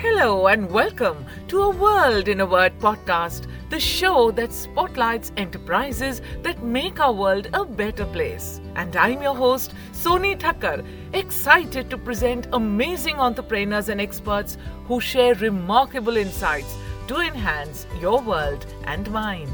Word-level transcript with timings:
Hello 0.00 0.48
and 0.48 0.70
welcome 0.70 1.24
to 1.48 1.62
a 1.62 1.70
World 1.70 2.28
in 2.28 2.40
a 2.42 2.46
Word 2.46 2.78
podcast, 2.80 3.46
the 3.70 3.80
show 3.80 4.30
that 4.32 4.52
spotlights 4.52 5.32
enterprises 5.38 6.20
that 6.42 6.62
make 6.62 7.00
our 7.00 7.14
world 7.14 7.48
a 7.54 7.64
better 7.64 8.04
place. 8.04 8.60
And 8.74 8.94
I'm 8.94 9.22
your 9.22 9.34
host, 9.34 9.72
Soni 9.92 10.38
Thakkar, 10.38 10.84
excited 11.14 11.88
to 11.88 11.96
present 11.96 12.46
amazing 12.52 13.16
entrepreneurs 13.16 13.88
and 13.88 13.98
experts 13.98 14.58
who 14.84 15.00
share 15.00 15.34
remarkable 15.36 16.18
insights 16.18 16.76
to 17.08 17.20
enhance 17.20 17.86
your 17.98 18.20
world 18.20 18.66
and 18.84 19.10
mine. 19.10 19.48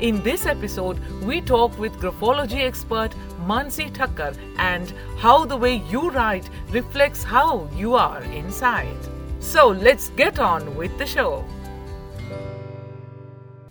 In 0.00 0.20
this 0.24 0.46
episode, 0.46 0.98
we 1.22 1.40
talk 1.40 1.78
with 1.78 1.92
graphology 2.00 2.66
expert 2.66 3.14
Mansi 3.46 3.92
Thakkar 3.92 4.36
and 4.58 4.92
how 5.18 5.44
the 5.44 5.56
way 5.56 5.76
you 5.88 6.10
write 6.10 6.50
reflects 6.70 7.22
how 7.22 7.68
you 7.76 7.94
are 7.94 8.24
inside. 8.24 9.15
So 9.46 9.68
let's 9.68 10.08
get 10.16 10.40
on 10.40 10.74
with 10.76 10.98
the 10.98 11.06
show. 11.06 11.44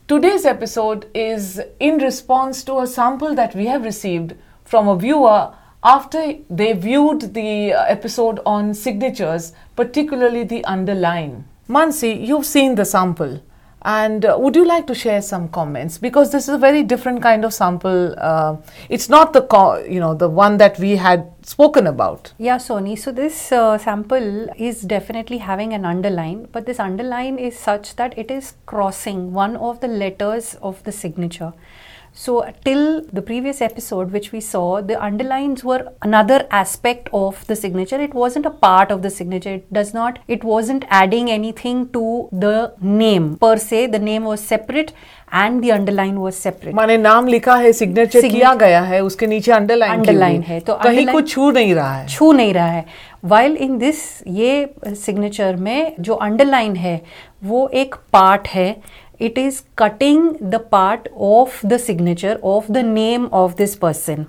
Today's 0.07 0.45
episode 0.45 1.05
is 1.13 1.61
in 1.81 1.97
response 1.97 2.63
to 2.63 2.79
a 2.79 2.87
sample 2.87 3.35
that 3.35 3.53
we 3.53 3.65
have 3.65 3.83
received 3.83 4.35
from 4.63 4.87
a 4.87 4.95
viewer 4.97 5.53
after 5.83 6.35
they 6.49 6.71
viewed 6.71 7.33
the 7.33 7.73
uh, 7.73 7.83
episode 7.89 8.39
on 8.45 8.73
signatures, 8.73 9.51
particularly 9.75 10.45
the 10.45 10.63
underline. 10.63 11.45
Mansi, 11.67 12.25
you've 12.25 12.45
seen 12.45 12.75
the 12.75 12.85
sample. 12.85 13.43
And 13.85 14.25
uh, 14.25 14.35
would 14.39 14.55
you 14.55 14.65
like 14.65 14.87
to 14.87 14.95
share 14.95 15.21
some 15.21 15.47
comments 15.47 15.99
because 15.99 16.31
this 16.31 16.47
is 16.47 16.55
a 16.55 16.57
very 16.57 16.81
different 16.81 17.21
kind 17.21 17.45
of 17.45 17.53
sample. 17.53 18.15
Uh, 18.17 18.57
it's 18.89 19.09
not 19.09 19.31
the 19.31 19.43
co- 19.43 19.77
you 19.77 19.99
know 19.99 20.15
the 20.15 20.27
one 20.27 20.57
that 20.57 20.79
we 20.79 20.95
had 20.95 21.31
spoken 21.43 21.85
about. 21.85 22.33
Yeah, 22.39 22.57
Sony. 22.57 22.97
So 22.97 23.11
this 23.11 23.51
uh, 23.51 23.77
sample 23.77 24.49
is 24.57 24.81
definitely 24.81 25.37
having 25.37 25.73
an 25.73 25.85
underline, 25.85 26.47
but 26.51 26.65
this 26.65 26.79
underline 26.79 27.37
is 27.37 27.59
such 27.59 27.95
that 27.97 28.17
it 28.17 28.31
is 28.31 28.55
crossing 28.65 29.33
one 29.33 29.55
of 29.55 29.81
the 29.81 29.87
letters 29.87 30.55
of 30.63 30.83
the 30.83 30.91
signature. 30.91 31.53
So, 32.17 32.49
till 32.63 33.01
the 33.11 33.21
previous 33.21 33.61
episode, 33.61 34.13
which 34.13 34.31
we 34.31 34.39
saw, 34.39 34.79
the 34.79 34.95
underlines 35.03 35.65
were 35.65 35.91
another 36.01 36.47
aspect 36.49 37.09
of 37.11 37.45
the 37.47 37.57
signature. 37.57 37.99
It 37.99 38.13
wasn't 38.13 38.45
a 38.45 38.51
part 38.51 38.89
of 38.89 39.01
the 39.01 39.09
signature. 39.09 39.55
It 39.55 39.73
does 39.73 39.93
not, 39.93 40.19
it 40.29 40.45
wasn't 40.45 40.85
adding 40.89 41.29
anything 41.29 41.89
to 41.89 42.29
the 42.31 42.73
name 42.79 43.35
per 43.35 43.57
se. 43.57 43.87
The 43.87 43.99
name 43.99 44.23
was 44.23 44.39
separate 44.39 44.93
and 45.29 45.61
the 45.61 45.73
underline 45.73 46.21
was 46.21 46.37
separate. 46.37 46.75
माने 46.75 46.97
नाम 46.97 47.27
लिखा 47.27 47.55
है 47.55 47.71
signature 47.73 48.27
किया 48.29 48.53
गया 48.63 48.81
है 48.81 49.01
उसके 49.03 49.27
नीचे 49.27 49.51
underline 49.51 49.91
underline 49.91 50.41
है 50.41 50.59
तो 50.59 50.79
कहीं 50.83 51.07
कुछ 51.07 51.29
छू 51.33 51.49
नहीं 51.51 51.73
रहा 51.75 51.93
है 51.95 52.07
छू 52.07 52.31
नहीं 52.31 52.53
रहा 52.53 52.67
है 52.71 52.85
वाइल 53.25 53.55
इन 53.65 53.77
दिस 53.77 54.01
ये 54.27 54.73
सिग्नेचर 54.87 55.55
में 55.67 55.95
जो 55.99 56.13
अंडरलाइन 56.13 56.75
है 56.75 57.01
वो 57.43 57.67
एक 57.83 57.95
पार्ट 58.13 58.47
है 58.47 58.75
it 59.19 59.37
is 59.37 59.61
cutting 59.77 60.23
the 60.51 60.59
part 60.73 61.07
of 61.17 61.59
the 61.63 61.79
signature, 61.79 62.37
of 62.43 62.73
the 62.73 62.83
name 62.83 63.29
of 63.33 63.55
this 63.61 63.77
person. 63.85 64.25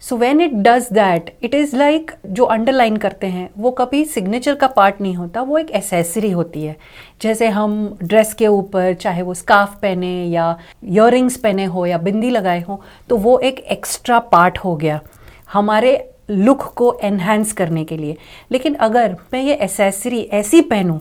So 0.00 0.16
when 0.16 0.40
it 0.40 0.52
does 0.54 0.88
that 0.92 1.30
it 1.42 1.54
is 1.54 1.74
like 1.76 2.10
जो 2.26 2.44
अंडरलाइन 2.44 2.96
करते 2.96 3.26
हैं, 3.26 3.48
वो 3.58 3.70
कभी 3.70 4.04
सिग्नेचर 4.04 4.54
का 4.54 4.66
पार्ट 4.66 5.00
नहीं 5.00 5.14
होता, 5.14 5.42
वो 5.42 5.58
एक 5.58 5.70
एसेसरी 5.70 6.30
होती 6.30 6.64
है। 6.64 6.76
जैसे 7.22 7.46
हम 7.48 7.96
ड्रेस 8.02 8.34
के 8.34 8.46
ऊपर, 8.46 8.92
चाहे 8.94 9.22
वो 9.22 9.34
स्काफ 9.34 9.78
पहने 9.82 10.12
या 10.24 10.56
इयर 10.84 11.28
पहने 11.42 11.64
हो 11.64 11.86
या 11.86 11.98
बिंदी 11.98 12.30
लगाए 12.30 12.60
हो 12.62 12.80
तो 13.08 13.16
वो 13.16 13.38
एक 13.38 13.58
एक्स्ट्रा 13.72 14.18
पार्ट 14.18 14.58
हो 14.58 14.74
गया 14.76 15.00
हमारे 15.52 15.92
लुक 16.30 16.62
को 16.76 16.92
एनहेंस 17.02 17.52
करने 17.52 17.84
के 17.84 17.96
लिए। 17.96 18.16
लेकिन 18.52 18.74
अगर 18.74 19.16
मैं 19.32 19.42
ये 19.42 19.54
एसेसरी 19.54 20.20
ऐसी 20.32 20.60
पहनूं, 20.60 20.98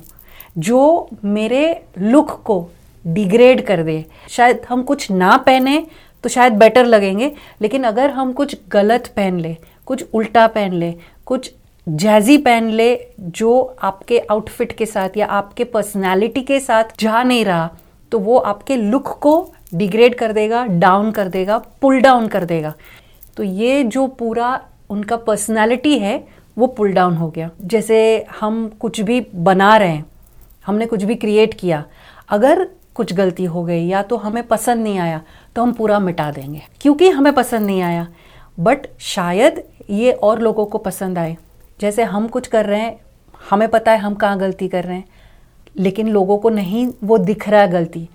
जो 0.57 1.09
मेरे 1.25 1.81
लुक 1.99 2.31
को 2.45 2.57
डिग्रेड 3.05 3.65
कर 3.65 3.83
दे। 3.83 4.03
शायद 4.29 4.61
हम 4.69 4.83
कुछ 4.83 5.09
ना 5.11 5.35
पहने 5.37 5.85
तो 6.23 6.29
शायद 6.29 6.53
बेटर 6.53 6.85
लगेंगे, 6.85 7.31
लेकिन 7.61 7.83
अगर 7.83 8.09
हम 8.09 8.31
कुछ 8.33 8.55
गलत 8.71 9.07
पहन 9.15 9.39
ले, 9.39 9.55
कुछ 9.85 10.03
उल्टा 10.13 10.47
पहन 10.47 10.73
ले, 10.73 10.93
कुछ 11.25 11.51
जैजी 11.87 12.37
पहन 12.37 12.69
ले 12.69 12.97
जो 13.19 13.75
आपके 13.81 14.19
आउटफिट 14.31 14.71
के 14.71 14.85
साथ 14.85 15.17
या 15.17 15.25
आपके 15.27 15.63
पर्सनैलिटी 15.63 16.41
के 16.41 16.59
साथ 16.59 16.99
जा 16.99 17.23
नहीं 17.23 17.43
रहा 17.45 17.69
तो 18.11 18.19
वो 18.19 18.37
आपके 18.37 18.75
लुक 18.75 19.07
को 19.21 19.33
डिग्रेड 19.73 20.15
कर 20.15 20.33
देगा 20.33 20.65
डाउन 20.65 21.11
कर 21.11 21.27
देगा 21.27 21.57
पुल 21.81 21.99
डाउन 22.01 22.27
कर 22.27 22.45
देगा। 22.45 22.73
तो 23.37 23.43
ये 23.43 23.83
जो 23.83 24.05
पूरा 24.09 24.59
उनका 24.89 25.17
पर्सनैलिटी 25.17 25.97
है, 25.99 26.23
वो 26.57 26.67
पुल 26.67 26.91
डाउन 26.93 27.15
हो 27.15 27.29
गया। 27.29 27.49
जैसे 27.63 28.25
हम 28.39 28.67
कुछ 28.79 28.99
भी 29.01 29.19
बना 29.35 29.75
रहे 29.77 29.89
हैं, 29.89 30.05
हमने 30.65 30.85
कुछ 30.85 31.03
भी 31.03 31.15
क्रिएट 31.15 31.53
किया, 31.53 31.83
अगर 32.29 32.67
कुछ 32.95 33.13
गलती 33.13 33.45
हो 33.45 33.63
गई 33.63 33.85
या 33.87 34.01
तो 34.03 34.17
हमें 34.17 34.41
पसंद 34.43 34.83
नहीं 34.83 34.99
आया 34.99 35.21
तो 35.55 35.61
हम 35.61 35.73
पूरा 35.73 35.99
मिटा 35.99 36.29
देंगे। 36.31 36.61
क्योंकि 36.81 37.09
हमें 37.09 37.33
पसंद 37.33 37.65
नहीं 37.65 37.81
आया 37.81 38.07
बट 38.57 38.87
शायद 39.01 39.63
ये 39.89 40.11
और 40.13 40.41
लोगों 40.41 40.65
को 40.65 40.77
पसंद 40.77 41.17
आए। 41.17 41.35
जैसे 41.79 42.03
हम 42.03 42.27
कुछ 42.27 42.47
कर 42.47 42.65
रहे 42.65 42.81
हैं, 42.81 42.99
हमें 43.49 43.67
पता 43.69 43.91
है 43.91 43.97
हम 43.97 44.13
कहाँ 44.15 44.39
गलती 44.39 44.67
कर 44.67 44.83
रहे 44.83 44.97
हैं, 44.97 45.05
लेकिन 45.75 46.07
लोगों 46.07 46.37
को 46.37 46.49
नहीं, 46.49 46.87
वो 47.03 47.17
दिख 47.17 47.47
रहा 47.49 47.61
है 47.61 47.71
गलती। 47.71 48.07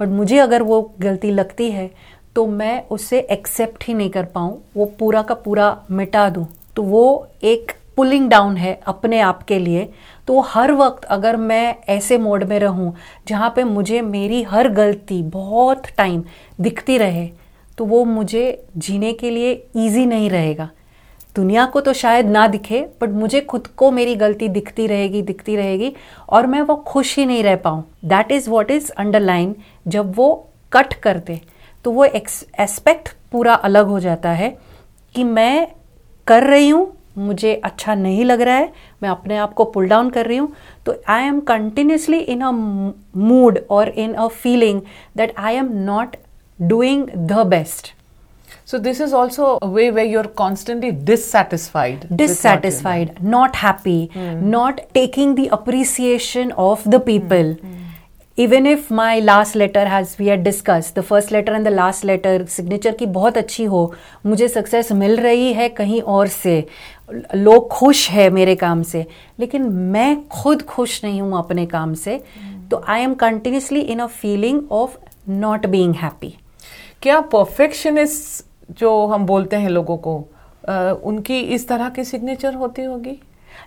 बट 0.00 0.08
मुझे 0.08 0.38
अगर 0.38 0.62
वो 0.62 0.80
गलती 1.00 1.30
लगती 1.30 1.70
है 1.70 1.90
तो 2.36 2.46
मैं 2.46 2.82
उसे 2.88 3.18
एक्सेप्ट 3.20 3.84
ही 3.84 3.94
नहीं 3.94 4.10
कर 4.10 4.24
पाऊँ, 4.24 4.58
वो 4.76 4.84
पूरा 4.98 5.22
का 5.22 5.34
पूरा 5.34 5.76
मिटा 5.90 6.28
दूँ। 6.30 6.46
तो 6.76 6.82
वो 6.82 7.28
एक 7.42 7.72
पुलिंग 7.96 8.28
डाउन 8.30 8.56
है 8.56 8.78
अपने 8.86 9.20
आप 9.20 9.42
के 9.42 9.58
लिए 9.58 9.88
तो 10.28 10.40
हर 10.46 10.72
वक्त 10.72 11.04
अगर 11.06 11.36
मैं 11.36 11.74
ऐसे 11.88 12.18
मोड 12.18 12.44
में 12.44 12.58
रहूँ 12.58 12.94
जहाँ 13.28 13.52
पे 13.56 13.64
मुझे 13.64 14.00
मेरी 14.02 14.42
हर 14.42 14.68
गलती 14.72 15.22
बहुत 15.22 15.86
टाइम 15.98 16.22
दिखती 16.60 16.98
रहे 16.98 17.26
तो 17.78 17.84
वो 17.84 18.04
मुझे 18.04 18.44
जीने 18.78 19.12
के 19.12 19.30
लिए 19.30 19.52
ईजी 19.76 20.04
नहीं 20.06 20.30
रहेगा। 20.30 20.68
दुनिया 21.36 21.64
को 21.66 21.80
तो 21.80 21.92
शायद 21.92 22.26
ना 22.26 22.46
दिखे 22.48 22.80
बट 23.00 23.10
मुझे 23.12 23.40
खुद 23.42 23.66
को 23.76 23.90
मेरी 23.90 24.14
गलती 24.16 24.48
दिखती 24.48 24.86
रहेगी 24.86 25.22
दिखती 25.22 25.56
रहेगी, 25.56 25.92
और 26.28 26.46
मैं 26.46 26.60
वो 26.62 26.76
खुश 26.86 27.16
ही 27.18 27.26
नहीं 27.26 27.42
रह 27.42 27.56
पाऊँ। 27.56 27.82
That 28.04 28.32
is 28.32 28.48
what 28.50 28.70
is 28.70 28.90
underline 28.92 29.54
जब 29.86 30.14
वो 30.16 30.28
कट 30.72 30.94
कर 30.94 31.18
दे 31.18 31.40
तो 31.84 31.90
वो 31.90 32.04
एक्स 32.04 32.44
एस्पेक्ट 32.60 33.08
पूरा 33.32 33.54
अलग 33.54 33.86
हो 33.86 34.00
जाता 34.00 34.30
है 34.30 34.56
कि 35.14 35.24
मैं 35.24 35.66
कर 36.26 36.44
रही 36.44 36.68
हूँ 36.68 36.86
मुझे 37.18 37.54
अच्छा 37.64 37.94
नहीं 37.94 38.24
लग 38.24 38.40
रहा 38.40 38.56
है 38.56 38.72
मैं 39.02 39.08
अपने 39.08 39.36
आप 39.38 39.52
को 39.54 39.64
पुल 39.74 39.88
डाउन 39.88 40.10
कर 40.10 40.26
रही 40.26 40.36
हूँ 40.36 40.52
तो 40.86 40.96
I 41.08 41.26
am 41.26 41.40
continuously 41.48 42.18
in 42.18 42.40
a 42.40 42.50
mood 42.50 43.58
और 43.70 43.88
in 43.88 44.12
a 44.14 44.26
feeling 44.34 44.80
that 45.16 45.34
I 45.38 45.56
am 45.56 45.68
not 45.84 46.16
doing 46.58 47.08
the 47.28 47.46
best 47.46 47.94
so 48.66 48.78
this 48.78 49.00
is 49.00 49.14
also 49.14 49.58
way 49.64 49.90
way 49.90 50.04
you 50.04 50.18
are 50.18 50.26
constantly 50.36 50.90
dissatisfied 51.04 52.06
dissatisfied 52.12 53.10
not 53.24 53.56
happy 53.56 54.08
not 54.16 54.80
taking 54.94 55.36
the 55.36 55.48
appreciation 55.52 56.52
of 56.60 56.88
the 56.88 57.00
people 57.02 57.56
even 58.38 58.66
if 58.66 58.92
my 58.94 59.20
last 59.20 59.56
letter 59.56 59.86
has 59.86 60.14
we 60.18 60.26
had 60.28 60.42
discuss 60.44 60.92
the 60.96 61.00
first 61.00 61.32
letter 61.32 61.52
and 61.52 61.64
the 61.64 61.68
last 61.68 62.04
letter 62.04 62.44
signature 62.44 62.94
की 62.94 63.06
बहुत 63.06 63.38
अच्छी 63.38 63.64
हो 63.64 63.92
मुझे 64.26 64.48
success 64.48 64.92
मिल 64.92 65.16
रही 65.16 65.52
है 65.52 65.68
कहीं 65.68 66.00
और 66.02 66.26
से। 66.26 66.66
लोग 67.34 67.68
खुश 67.68 68.08
है 68.10 68.28
मेरे 68.30 68.54
काम 68.56 68.82
से 68.82 69.04
लेकिन 69.40 69.62
मैं 69.62 70.28
खुद 70.28 70.62
खुश 70.62 71.04
नहीं 71.04 71.20
हूँ 71.20 71.38
अपने 71.38 71.66
काम 71.66 71.94
से। 71.94 72.20
तो 72.70 72.82
I 72.88 73.00
am 73.00 73.14
continuously 73.14 73.80
in 73.80 73.98
a 73.98 74.06
feeling 74.06 74.60
of 74.72 74.98
not 75.28 75.66
being 75.66 75.94
happy 75.94 76.34
क्या 77.02 77.20
परफेक्शनिस्ट 77.32 78.78
जो 78.78 79.06
हम 79.06 79.26
बोलते 79.26 79.56
हैं 79.56 79.68
लोगों 79.68 79.96
को 79.96 80.18
आ, 80.68 80.90
उनकी 80.92 81.40
इस 81.40 81.68
तरह 81.68 81.88
की 81.88 82.04
सिग्नेचर 82.04 82.54
होती 82.54 82.82
होगी? 82.82 83.18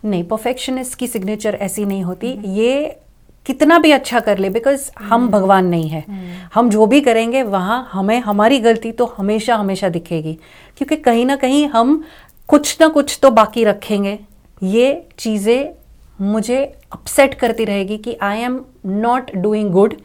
नहीं 0.06 0.24
परफेक्शनिस्ट 0.24 0.97
की 1.00 1.07
सिग्नेचर 1.07 1.57
ऐसी 1.62 1.86
नहीं 1.86 2.03
होती। 2.03 2.34
Mm-hmm. 2.34 2.57
ये 2.57 3.00
कितना 3.45 3.77
भी 3.80 3.91
अच्छा 3.91 4.19
कर 4.19 4.38
ले 4.38 4.50
बिकॉज़ 4.50 4.89
हम 5.00 5.12
हम्म। 5.12 5.30
भगवान 5.30 5.65
नहीं 5.65 5.89
है 5.89 6.03
हम्म। 6.07 6.47
हम 6.53 6.69
जो 6.69 6.86
भी 6.86 7.01
करेंगे 7.01 7.44
वहाँ 7.45 7.88
हमें 7.91 8.19
हमारी 8.19 8.59
गलती 8.59 8.91
तो 8.91 9.06
हमेशा 9.18 9.56
हमेशा 9.56 9.89
दिखेगी 9.89 10.33
क्योंकि 10.77 10.95
कहीं 10.97 11.25
ना 11.25 11.36
कहीं 11.36 11.68
हम 11.68 12.03
कुछ 12.50 12.77
ना 12.81 12.88
कुछ 12.88 13.18
तो 13.21 13.30
बाकी 13.31 13.63
रखेंगे 13.63 14.18
ये 14.62 14.88
चीज़ें 15.19 15.74
मुझे 16.19 16.63
अपसेट 16.94 17.33
करती 17.33 17.65
रहेगी 17.65 17.97
कि 17.97 18.18
I 18.21 18.39
am 18.39 18.59
not 18.86 19.36
doing 19.36 19.69
good 19.71 19.95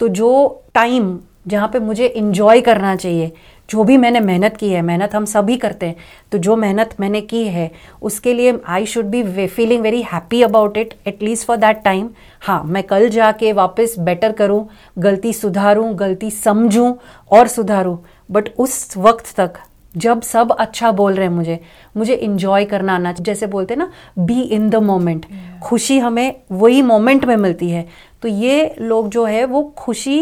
तो 0.00 0.08
जो 0.10 0.32
टाइम 0.74 1.18
जहाँ 1.48 1.68
पे 1.68 1.78
मुझे 1.80 2.06
इंजॉय 2.06 2.60
करना 2.60 2.94
चाहिए 2.96 3.32
जो 3.70 3.84
भी 3.84 3.96
मैंने 3.96 4.20
मेहनत 4.20 4.56
की 4.56 4.70
है 4.70 4.82
मेहनत 4.82 5.14
हम 5.14 5.24
सभी 5.24 5.56
करते 5.56 5.86
हैं 5.86 5.96
तो 6.32 6.38
जो 6.38 6.56
मेहनत 6.56 6.94
मैंने 7.00 7.20
की 7.20 7.44
है 7.48 7.70
उसके 8.02 8.34
लिए 8.34 8.58
I 8.68 8.86
should 8.86 9.06
be 9.06 9.46
feeling 9.46 9.82
very 9.82 10.02
happy 10.02 10.42
about 10.42 10.76
it 10.76 10.94
at least 11.06 11.46
for 11.46 11.56
that 11.56 11.82
time 11.84 12.08
हाँ 12.40 12.62
मैं 12.64 12.82
कल 12.82 13.08
जाके 13.08 13.52
वापस 13.52 13.94
बेटर 13.98 14.32
करूँ 14.32 14.66
गलती 14.98 15.32
सुधारूँ 15.32 15.94
गलती 15.94 16.30
समझूँ 16.30 16.94
और 17.30 17.48
सुधारूँ। 17.48 17.98
बट 18.30 18.48
उस 18.58 18.96
वक्त 18.96 19.34
तक 19.36 19.58
जब 19.94 20.22
सब 20.22 20.52
अच्छा 20.52 20.90
बोल 20.92 21.14
रहे 21.14 21.26
हैं 21.26 21.34
मुझे 21.34 21.58
मुझे 21.96 22.14
इंजॉय 22.14 22.64
करना 22.64 22.94
आना 22.94 23.12
जैसे 23.12 23.46
बोलते 23.46 23.74
हैं 23.74 23.78
ना 23.78 23.90
बी 24.18 24.40
इन 24.42 24.68
द 24.70 24.76
मोमेंट 24.76 25.26
खुशी 25.62 25.98
हमें 25.98 26.34
वही 26.52 26.82
मोमेंट 26.82 27.24
में 27.24 27.36
मिलती 27.36 27.70
है। 27.70 27.86
तो 28.22 28.28
ये 28.28 28.74
लोग 28.80 29.08
जो 29.08 29.24
है 29.24 29.44
वो 29.44 29.62
खुशी 29.78 30.18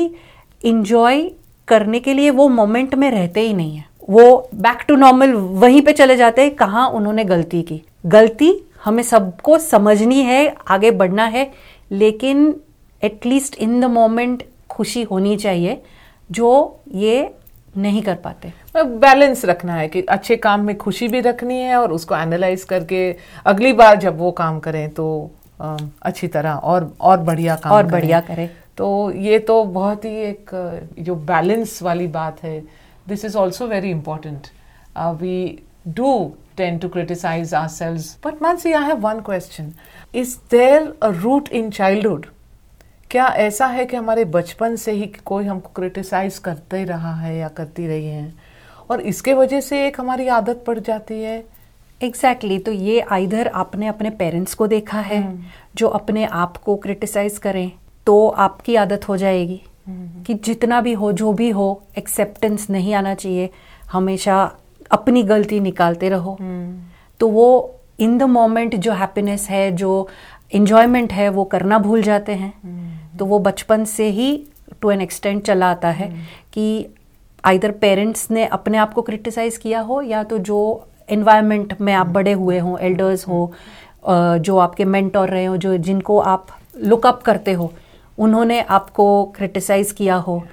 इंजॉय 0.64 1.28
करने 1.68 2.00
के 2.00 2.14
लिए 2.14 2.30
वो 2.30 2.48
मोमेंट 2.48 2.94
में 2.94 3.10
रहते 3.10 3.40
ही 3.40 3.52
नहीं 3.54 3.76
है। 3.76 3.84
वो 4.10 4.48
बैक 4.54 4.84
टू 4.88 4.96
नॉर्मल 4.96 5.32
वहीं 5.32 5.82
पे 5.82 5.92
चले 5.92 6.16
जाते 6.16 6.42
हैं 6.42 6.54
कहाँ 6.54 6.88
उन्होंने 6.90 7.24
गलती 7.24 7.62
की। 7.62 7.80
गलती 8.06 8.52
हमें 8.84 9.02
सबको 9.02 9.58
समझनी 9.58 10.20
है 10.22 10.54
आगे 10.68 10.90
बढ़ना 10.92 11.24
है 11.26 11.50
लेकिन 11.90 12.54
एटलीस्ट 13.02 13.54
इन 13.54 13.80
द 13.80 13.84
मोमेंट 13.84 14.42
खुशी 14.70 15.02
होनी 15.02 15.36
चाहिए 15.36 15.80
जो 16.30 16.50
ये 16.94 17.30
नहीं 17.76 18.02
कर 18.02 18.14
पाते। 18.14 18.52
बैलेंस 18.74 19.44
रखना 19.44 19.74
है 19.74 19.88
कि 19.88 20.02
अच्छे 20.02 20.36
काम 20.36 20.60
में 20.60 20.76
खुशी 20.78 21.08
भी 21.08 21.20
रखनी 21.20 21.58
है 21.58 21.76
और 21.76 21.92
उसको 21.92 22.16
एनालाइज 22.16 22.64
करके 22.64 23.00
अगली 23.46 23.72
बार 23.72 23.96
जब 23.96 24.18
वो 24.18 24.30
काम 24.32 24.58
करें 24.60 24.88
तो 24.90 25.30
अच्छी 25.60 26.28
तरह 26.28 26.52
और 26.52 26.92
और 27.00 27.18
बढ़िया 27.20 27.56
काम 27.56 27.72
और 27.72 27.86
बढ़िया 27.86 28.20
करें। 28.20 28.48
तो 28.78 29.10
ये 29.18 29.38
तो 29.40 29.62
बहुत 29.64 30.04
ही 30.04 30.14
एक 30.22 30.50
जो 30.98 31.14
बैलेंस 31.26 31.82
वाली 31.82 32.06
बात 32.12 32.42
है 32.42 32.58
this 33.08 33.24
is 33.24 33.36
also 33.38 33.66
very 33.66 33.90
important 33.90 34.46
we 35.20 35.36
do 35.88 36.12
ten 36.56 36.72
tend 36.72 36.80
to 36.80 36.88
criticize 36.88 37.52
ourselves. 37.52 38.16
But 38.18 38.40
Mansi, 38.40 38.74
I 38.74 38.82
have 38.82 39.02
one 39.02 39.22
question. 39.22 39.74
Is 40.14 40.36
there 40.48 40.94
a 41.02 41.12
root 41.14 41.48
in 41.50 41.70
childhood? 41.72 42.26
क्या 43.10 43.26
ऐसा 43.38 43.66
है 43.66 43.84
कि 43.86 43.96
हमारे 43.96 44.24
बचपन 44.26 44.76
से 44.76 44.92
ही 44.92 45.06
कोई 45.24 45.44
हमको 45.44 45.70
क्रिटिसाइज 45.74 46.38
करते 46.38 46.76
ही 46.76 46.84
रहा 46.84 47.14
है 47.14 47.36
या 47.36 47.48
करती 47.58 47.86
रही 47.86 48.06
है 48.06 48.32
और 48.90 49.00
इसके 49.02 49.34
वजह 49.34 49.60
से 49.60 49.86
एक 49.86 50.00
हमारी 50.00 50.26
आदत 50.36 50.64
पड़ 50.66 50.78
जाती 50.78 51.20
है 51.22 51.36
एग्जैक्टली 52.00 52.54
exactly, 52.54 52.64
तो 52.66 52.72
ये 52.72 53.00
आइधर 53.12 53.48
आपने 53.54 53.86
अपने 53.86 54.10
पेरेंट्स 54.12 54.54
को 54.54 54.66
देखा 54.66 55.00
है 55.00 55.22
हम्म। 55.22 55.44
जो 55.76 55.88
अपने 55.90 56.24
आप 56.34 56.56
को 56.56 56.76
क्रिटिसाइज 56.76 57.38
करें 57.38 57.70
तो 58.06 58.26
आपकी 58.28 58.76
आदत 58.76 59.08
हो 59.08 59.16
जाएगी। 59.16 59.60
कि 60.26 60.34
जितना 60.34 60.80
भी 60.80 60.92
हो, 60.92 61.12
जो 61.12 61.32
भी 61.32 61.48
हो 61.50 61.82
एक्सेप्टेंस 61.98 62.66
नहीं 62.70 62.94
आना 62.94 63.14
चाहिए 63.14 63.50
हमेशा 63.92 64.42
अपनी 64.90 65.22
गलती 65.22 65.60
निकालते 65.60 66.08
रहो। 66.08 66.36
तो 67.20 67.28
वो 67.28 67.74
इन 68.00 68.16
द 68.18 68.22
मोमेंट 68.22 68.74
जो 68.76 68.92
हैप्पीनेस 68.92 69.46
है, 69.50 69.70
जो 69.72 70.08
इंजॉयमेंट 70.52 71.12
है, 71.12 71.28
वो 71.28 71.44
करना 71.44 71.78
भूल 71.78 72.02
जाते 72.02 72.32
हैं 72.32 72.52
तो 73.18 73.26
वो 73.26 73.38
बचपन 73.38 73.84
से 73.84 74.08
ही 74.08 74.36
टू 74.80 74.90
एन 74.90 75.00
एक्सटेंट 75.00 75.42
चला 75.42 75.70
आता 75.70 75.88
है 75.90 76.08
कि 76.52 76.86
आइधर 77.44 77.70
पेरेंट्स 77.70 78.30
ने 78.30 78.44
अपने 78.46 78.78
आप 78.78 78.92
को 78.94 79.02
क्रिटिसाइज 79.02 79.56
किया 79.56 79.80
हो, 79.80 80.00
या 80.02 80.22
तो 80.22 80.38
जो 80.40 80.88
इन्वायरमेंट 81.08 81.80
में 81.80 81.92
आप 81.92 82.06
बड़े 82.08 82.32
हुए 82.32 82.58
हों 82.58 82.78
एल्डर्स 82.80 83.26
हो 83.28 83.52
जो 84.08 84.58
आपके 84.58 84.84
मेंटोर 84.84 85.28
रहे 85.28 85.44
हो, 85.44 85.56
जो 85.56 85.76
जिनको 85.78 86.18
आप 86.18 86.46
लुकअप 86.76 87.22
करते 87.22 87.52
हो 87.52 87.72
उन्होंने 88.18 88.60
आपको 88.60 89.24
क्रिटिसाइज 89.24 89.92
किया 89.92 90.14
हो 90.14 90.44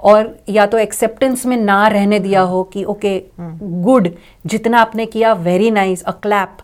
और 0.00 0.38
या 0.48 0.66
तो 0.66 0.78
एक्सेप्टेंस 0.78 1.46
में 1.46 1.56
ना 1.56 1.88
रहने 1.88 2.18
दिया 2.18 2.40
हो 2.40 2.62
कि 2.64 2.84
ओके 2.84 3.24
गुड 3.62 4.08
जितना 4.46 4.78
आपने 4.78 5.06
किया 5.06 5.32
very 5.32 5.70
nice 5.70 6.02
a 6.02 6.10
clap 6.10 6.56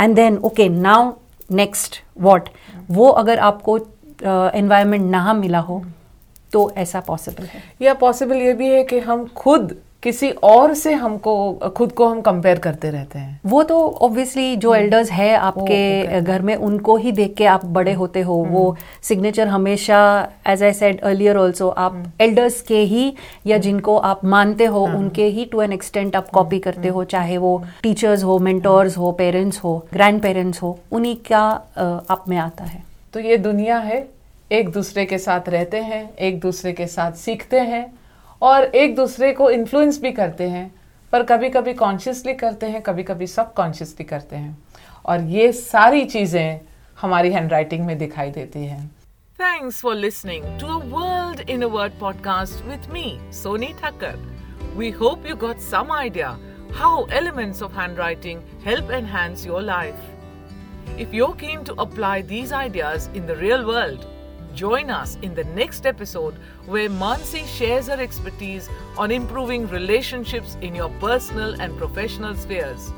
and 0.00 0.14
then 0.14 0.36
okay 0.36 0.68
now 0.68 1.12
next 1.50 1.94
what 2.20 2.48
वो 2.90 3.08
अगर 3.08 3.38
आपको 3.38 3.78
एनवायरनमेंट 4.54 5.04
uh, 5.04 5.10
ना 5.10 5.32
मिला 5.32 5.58
हो 5.58 5.84
तो 6.52 6.70
ऐसा 6.76 7.00
पॉसिबल 7.00 7.44
है। 7.44 7.62
या 7.82 7.94
पॉसिबल 7.94 8.36
ये 8.36 8.52
भी 8.52 8.68
है 8.68 8.84
कि 8.84 8.98
हम 8.98 9.26
खुद 9.26 9.76
किसी 10.06 10.30
और 10.44 10.72
से 10.74 10.92
हमको 10.94 11.32
खुद 11.76 11.92
को 11.92 12.06
हम 12.06 12.20
कंपेयर 12.20 12.58
करते 12.58 12.90
रहते 12.90 13.18
हैं। 13.18 13.40
वो 13.46 13.62
तो 13.62 13.78
ऑब्वियसली 14.02 14.56
जो 14.56 14.74
एल्डर्स 14.74 15.10
हम्म। 15.10 15.22
है 15.22 15.34
आपके 15.36 16.20
घर 16.20 16.42
में 16.42 16.54
उनको 16.56 16.96
ही 16.96 17.12
देख 17.12 17.34
के 17.34 17.46
आप 17.46 17.64
बड़े 17.64 17.90
हम्म। 17.90 18.00
होते 18.00 18.20
हो। 18.20 18.34
वो 18.50 18.76
सिग्नेचर 19.02 19.42
हम्म। 19.42 19.54
हमेशा 19.54 19.98
as 20.46 20.62
I 20.62 20.72
said 20.72 21.00
earlier 21.00 21.36
also 21.36 21.68
आप 21.78 22.02
एल्डर्स 22.20 22.60
के 22.62 22.78
ही 22.84 23.12
या 23.46 23.58
जिनको 23.58 23.96
आप 24.10 24.24
मानते 24.26 24.64
हो 24.66 24.84
उनके 24.86 25.26
ही 25.28 25.44
टू 25.44 25.62
एन 25.62 25.72
एक्सटेंट 25.72 26.16
आप 26.16 26.28
कॉपी 26.30 26.58
करते 26.58 26.88
हो 26.88 27.04
चाहे 27.06 27.38
वो 27.38 27.52
टीचर्स 27.82 28.24
हो 28.24 28.38
मेंटोर्स 28.38 28.98
हो। 28.98 29.12
पेरेंट्स 29.18 29.58
हो 29.64 29.76
ग्रैंड 29.92 30.22
पेरेंट्स 30.22 30.62
हो 30.62 30.78
उन्हीं 30.92 31.16
का 31.30 31.44
आप 32.10 32.24
में 32.28 32.36
आता 32.38 32.64
है। 32.64 32.82
तो 33.12 33.20
ये 33.20 33.36
दुनिया 33.50 33.78
है 33.80 34.06
एक 34.52 34.70
दूसरे 34.72 35.04
के 35.04 35.18
साथ 35.18 35.48
रहते 35.48 35.80
हैं 35.82 36.02
एक 36.16 36.40
दूसरे 36.40 36.72
के 36.72 36.86
साथ 36.88 37.12
सीखते 37.18 37.60
हैं 37.60 37.86
और 38.42 38.64
एक 38.64 38.94
दूसरे 38.96 39.32
को 39.32 39.50
इन्फ्लुएंस 39.50 40.00
भी 40.00 40.12
करते 40.12 40.48
हैं, 40.48 40.70
पर 41.12 41.22
कभी 41.22 41.48
कभी 41.50 41.74
कॉन्शियसली 41.74 42.34
करते 42.34 42.66
हैं 42.66 42.82
कभी 42.82 43.02
कभी 43.02 43.26
सब 43.26 43.52
कॉन्शियसली 43.54 44.04
करते 44.04 44.36
हैं। 44.36 44.56
और 45.04 45.20
ये 45.30 45.50
सारी 45.52 46.04
चीज़ें 46.04 46.60
हमारी 46.98 47.32
हैंड 47.32 47.52
राइटिंग 47.52 47.86
में 47.86 47.96
दिखाई 47.98 48.30
देती 48.30 48.64
है। 48.64 48.86
Thanks 49.38 49.80
for 49.82 49.94
listening 49.94 50.44
to 50.60 50.66
a 50.66 50.82
world 50.86 51.50
in 51.50 51.62
a 51.62 51.66
word 51.68 51.98
podcast 52.00 52.64
with 52.64 52.88
me 52.92 53.18
Soni 53.34 53.72
Thakkar 53.82 54.16
we 54.76 54.90
hope 55.00 55.26
you 55.26 55.36
got 55.36 55.58
some 55.60 55.92
idea 55.92 56.28
how 56.72 57.06
elements 57.12 57.62
of 57.62 57.78
handwriting 57.80 58.40
help 58.66 58.90
enhance 58.90 59.46
your 59.46 59.62
life 59.62 60.98
if 61.00 61.14
you 61.14 61.26
keen 61.40 61.64
to 61.64 61.74
apply 61.80 62.22
these 62.24 62.52
ideas 62.52 63.10
in 63.16 63.26
the 63.26 63.38
real 63.40 63.64
world 63.64 64.15
Join 64.56 64.88
us 64.88 65.18
in 65.20 65.34
the 65.34 65.44
next 65.44 65.84
episode 65.84 66.34
where 66.64 66.88
Mansi 66.88 67.46
shares 67.46 67.88
her 67.88 68.00
expertise 68.00 68.70
on 68.96 69.10
improving 69.10 69.68
relationships 69.68 70.56
in 70.62 70.74
your 70.74 70.88
personal 70.98 71.60
and 71.60 71.76
professional 71.76 72.34
spheres. 72.34 72.90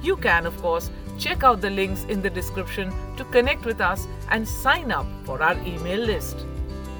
You 0.00 0.16
can, 0.16 0.46
of 0.46 0.56
course, 0.62 0.90
check 1.18 1.44
out 1.44 1.60
the 1.60 1.68
links 1.68 2.04
in 2.04 2.22
the 2.22 2.30
description 2.30 2.94
to 3.18 3.24
connect 3.24 3.66
with 3.66 3.82
us 3.82 4.06
and 4.30 4.48
sign 4.48 4.90
up 4.90 5.06
for 5.24 5.42
our 5.42 5.58
email 5.66 6.00
list. 6.00 6.46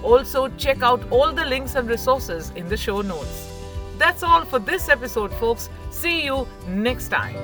Also, 0.02 0.48
check 0.58 0.82
out 0.82 1.00
all 1.10 1.32
the 1.32 1.46
links 1.46 1.74
and 1.74 1.88
resources 1.88 2.52
in 2.54 2.68
the 2.68 2.76
show 2.76 3.00
notes. 3.00 3.50
That's 3.96 4.22
all 4.22 4.44
for 4.44 4.58
this 4.58 4.90
episode, 4.90 5.32
folks. 5.32 5.70
See 5.90 6.22
you 6.22 6.46
next 6.68 7.08
time. 7.08 7.34